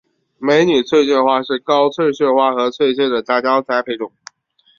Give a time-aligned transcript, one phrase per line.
[0.39, 4.11] 美女翠雀花是高翠雀花和翠雀的杂交栽培种。